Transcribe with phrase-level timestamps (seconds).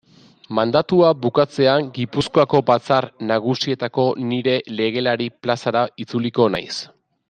[0.59, 6.73] Mandatua bukatzean Gipuzkoako Batzar Nagusietako nire legelari plazara itzuliko naiz.